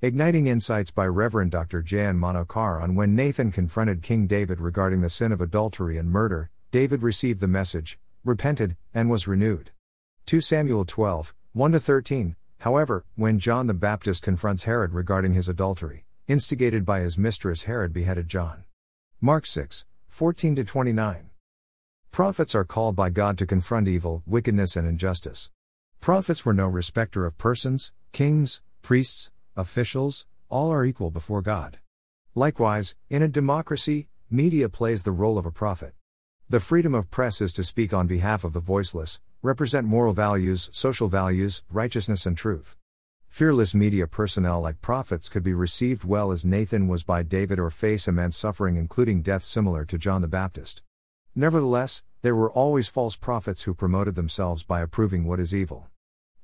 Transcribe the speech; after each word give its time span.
Igniting 0.00 0.46
Insights 0.46 0.92
by 0.92 1.06
Reverend 1.06 1.50
Dr. 1.50 1.82
J.N. 1.82 2.20
Manokaran 2.20 2.94
when 2.94 3.16
Nathan 3.16 3.50
confronted 3.50 4.00
King 4.00 4.28
David 4.28 4.60
regarding 4.60 5.00
the 5.00 5.10
sin 5.10 5.32
of 5.32 5.40
adultery 5.40 5.98
and 5.98 6.08
murder, 6.08 6.50
David 6.70 7.02
received 7.02 7.40
the 7.40 7.48
message, 7.48 7.98
repented, 8.24 8.76
and 8.94 9.10
was 9.10 9.26
renewed. 9.26 9.72
2 10.26 10.40
Samuel 10.40 10.84
12, 10.84 11.34
1 11.52 11.80
13. 11.80 12.36
However, 12.60 13.04
when 13.16 13.40
John 13.40 13.66
the 13.66 13.74
Baptist 13.74 14.22
confronts 14.22 14.62
Herod 14.62 14.92
regarding 14.94 15.32
his 15.32 15.48
adultery, 15.48 16.04
instigated 16.28 16.86
by 16.86 17.00
his 17.00 17.18
mistress, 17.18 17.64
Herod 17.64 17.92
beheaded 17.92 18.28
John. 18.28 18.62
Mark 19.20 19.46
6, 19.46 19.84
14 20.06 20.64
29. 20.64 21.30
Prophets 22.12 22.54
are 22.54 22.64
called 22.64 22.94
by 22.94 23.10
God 23.10 23.36
to 23.38 23.46
confront 23.46 23.88
evil, 23.88 24.22
wickedness, 24.26 24.76
and 24.76 24.86
injustice. 24.86 25.50
Prophets 26.00 26.44
were 26.44 26.54
no 26.54 26.68
respecter 26.68 27.26
of 27.26 27.36
persons, 27.36 27.90
kings, 28.12 28.62
priests, 28.80 29.32
officials, 29.58 30.24
all 30.48 30.70
are 30.70 30.84
equal 30.84 31.10
before 31.10 31.42
God. 31.42 31.78
Likewise, 32.34 32.94
in 33.10 33.20
a 33.20 33.28
democracy, 33.28 34.08
media 34.30 34.68
plays 34.68 35.02
the 35.02 35.10
role 35.10 35.36
of 35.36 35.44
a 35.44 35.50
prophet. 35.50 35.94
The 36.48 36.60
freedom 36.60 36.94
of 36.94 37.10
press 37.10 37.40
is 37.40 37.52
to 37.54 37.64
speak 37.64 37.92
on 37.92 38.06
behalf 38.06 38.44
of 38.44 38.52
the 38.52 38.60
voiceless, 38.60 39.20
represent 39.42 39.86
moral 39.86 40.12
values, 40.12 40.70
social 40.72 41.08
values, 41.08 41.62
righteousness, 41.70 42.24
and 42.24 42.36
truth. 42.36 42.76
Fearless 43.28 43.74
media 43.74 44.06
personnel 44.06 44.60
like 44.60 44.80
prophets 44.80 45.28
could 45.28 45.42
be 45.42 45.52
received 45.52 46.04
well 46.04 46.32
as 46.32 46.44
Nathan 46.44 46.88
was 46.88 47.02
by 47.02 47.22
David 47.22 47.58
or 47.58 47.70
face 47.70 48.08
immense 48.08 48.36
suffering, 48.36 48.76
including 48.76 49.20
death 49.20 49.42
similar 49.42 49.84
to 49.84 49.98
John 49.98 50.22
the 50.22 50.28
Baptist. 50.28 50.82
Nevertheless, 51.34 52.02
there 52.22 52.34
were 52.34 52.50
always 52.50 52.88
false 52.88 53.16
prophets 53.16 53.64
who 53.64 53.74
promoted 53.74 54.14
themselves 54.14 54.62
by 54.62 54.80
approving 54.80 55.24
what 55.24 55.38
is 55.38 55.54
evil. 55.54 55.88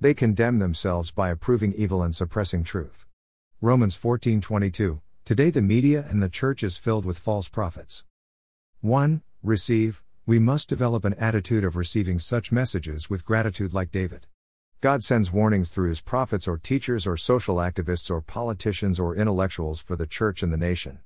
They 0.01 0.15
condemn 0.15 0.59
themselves 0.59 1.13
by 1.13 1.31
approving 1.31 1.73
evil 1.75 2.03
and 2.03 2.15
suppressing 2.15 2.65
truth. 2.65 3.07
Romans 3.61 3.97
14:22 3.97 5.01
Today 5.25 5.49
the 5.49 5.63
media 5.63 6.05
and 6.11 6.23
the 6.23 6.29
church 6.29 6.63
is 6.63 6.77
filled 6.77 7.05
with 7.07 7.19
false 7.19 7.49
prophets. 7.49 8.05
1. 8.81 9.23
Receive, 9.43 10.03
we 10.27 10.39
must 10.39 10.69
develop 10.69 11.05
an 11.05 11.15
attitude 11.15 11.65
of 11.65 11.77
receiving 11.77 12.19
such 12.19 12.53
messages 12.53 13.09
with 13.09 13.25
gratitude 13.25 13.73
like 13.73 13.91
David. 13.91 14.27
God 14.81 15.03
sends 15.03 15.33
warnings 15.33 15.71
through 15.71 15.89
his 15.89 16.03
prophets 16.03 16.47
or 16.47 16.59
teachers 16.59 17.07
or 17.07 17.17
social 17.17 17.57
activists 17.57 18.11
or 18.11 18.21
politicians 18.21 19.01
or 19.01 19.17
intellectuals 19.17 19.81
for 19.81 19.97
the 19.97 20.07
church 20.07 20.43
and 20.43 20.53
the 20.53 20.59
nation. 20.59 20.99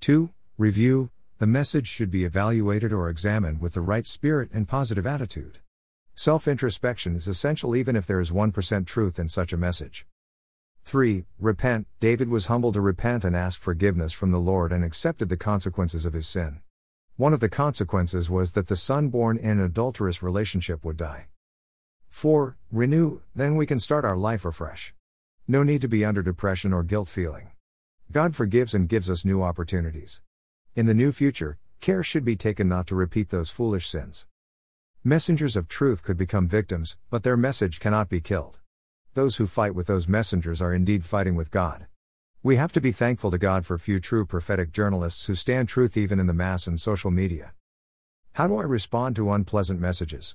2. 0.00 0.30
Review, 0.56 1.10
the 1.38 1.46
message 1.46 1.88
should 1.88 2.10
be 2.10 2.24
evaluated 2.24 2.92
or 2.92 3.10
examined 3.10 3.60
with 3.60 3.74
the 3.74 3.82
right 3.82 4.06
spirit 4.06 4.50
and 4.54 4.68
positive 4.68 5.06
attitude. 5.06 5.58
Self 6.16 6.46
introspection 6.46 7.16
is 7.16 7.26
essential 7.26 7.74
even 7.74 7.96
if 7.96 8.06
there 8.06 8.20
is 8.20 8.30
1% 8.30 8.86
truth 8.86 9.18
in 9.18 9.28
such 9.28 9.52
a 9.52 9.56
message. 9.56 10.06
3. 10.84 11.24
Repent. 11.40 11.88
David 11.98 12.28
was 12.28 12.46
humble 12.46 12.70
to 12.70 12.80
repent 12.80 13.24
and 13.24 13.34
ask 13.34 13.60
forgiveness 13.60 14.12
from 14.12 14.30
the 14.30 14.38
Lord 14.38 14.70
and 14.70 14.84
accepted 14.84 15.28
the 15.28 15.36
consequences 15.36 16.06
of 16.06 16.12
his 16.12 16.28
sin. 16.28 16.60
One 17.16 17.32
of 17.32 17.40
the 17.40 17.48
consequences 17.48 18.30
was 18.30 18.52
that 18.52 18.68
the 18.68 18.76
son 18.76 19.08
born 19.08 19.38
in 19.38 19.58
an 19.58 19.60
adulterous 19.60 20.22
relationship 20.22 20.84
would 20.84 20.98
die. 20.98 21.26
4. 22.10 22.56
Renew, 22.70 23.22
then 23.34 23.56
we 23.56 23.66
can 23.66 23.80
start 23.80 24.04
our 24.04 24.16
life 24.16 24.44
afresh. 24.44 24.94
No 25.48 25.64
need 25.64 25.80
to 25.80 25.88
be 25.88 26.04
under 26.04 26.22
depression 26.22 26.72
or 26.72 26.84
guilt 26.84 27.08
feeling. 27.08 27.50
God 28.12 28.36
forgives 28.36 28.72
and 28.72 28.88
gives 28.88 29.10
us 29.10 29.24
new 29.24 29.42
opportunities. 29.42 30.20
In 30.76 30.86
the 30.86 30.94
new 30.94 31.10
future, 31.10 31.58
care 31.80 32.04
should 32.04 32.24
be 32.24 32.36
taken 32.36 32.68
not 32.68 32.86
to 32.86 32.94
repeat 32.94 33.30
those 33.30 33.50
foolish 33.50 33.88
sins. 33.88 34.26
Messengers 35.06 35.54
of 35.54 35.68
truth 35.68 36.02
could 36.02 36.16
become 36.16 36.48
victims, 36.48 36.96
but 37.10 37.24
their 37.24 37.36
message 37.36 37.78
cannot 37.78 38.08
be 38.08 38.22
killed. 38.22 38.60
Those 39.12 39.36
who 39.36 39.46
fight 39.46 39.74
with 39.74 39.86
those 39.86 40.08
messengers 40.08 40.62
are 40.62 40.72
indeed 40.72 41.04
fighting 41.04 41.34
with 41.34 41.50
God. 41.50 41.88
We 42.42 42.56
have 42.56 42.72
to 42.72 42.80
be 42.80 42.90
thankful 42.90 43.30
to 43.30 43.36
God 43.36 43.66
for 43.66 43.76
few 43.76 44.00
true 44.00 44.24
prophetic 44.24 44.72
journalists 44.72 45.26
who 45.26 45.34
stand 45.34 45.68
truth 45.68 45.98
even 45.98 46.18
in 46.18 46.26
the 46.26 46.32
mass 46.32 46.66
and 46.66 46.80
social 46.80 47.10
media. 47.10 47.52
How 48.32 48.48
do 48.48 48.56
I 48.56 48.62
respond 48.62 49.14
to 49.16 49.30
unpleasant 49.30 49.78
messages? 49.78 50.32